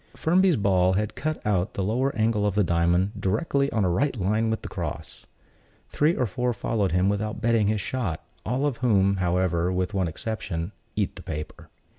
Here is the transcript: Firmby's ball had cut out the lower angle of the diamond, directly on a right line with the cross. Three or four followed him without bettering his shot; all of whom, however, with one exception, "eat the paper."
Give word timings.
Firmby's 0.15 0.57
ball 0.57 0.93
had 0.93 1.13
cut 1.13 1.39
out 1.45 1.75
the 1.75 1.83
lower 1.83 2.11
angle 2.15 2.43
of 2.43 2.55
the 2.55 2.63
diamond, 2.63 3.11
directly 3.21 3.71
on 3.71 3.85
a 3.85 3.89
right 3.91 4.19
line 4.19 4.49
with 4.49 4.63
the 4.63 4.67
cross. 4.67 5.27
Three 5.91 6.15
or 6.15 6.25
four 6.25 6.53
followed 6.53 6.91
him 6.91 7.07
without 7.07 7.39
bettering 7.39 7.67
his 7.67 7.81
shot; 7.81 8.23
all 8.43 8.65
of 8.65 8.77
whom, 8.77 9.17
however, 9.17 9.71
with 9.71 9.93
one 9.93 10.07
exception, 10.07 10.71
"eat 10.95 11.15
the 11.17 11.21
paper." 11.21 11.69